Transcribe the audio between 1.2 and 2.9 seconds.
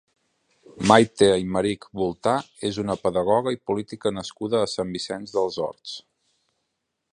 Aymerich Boltà és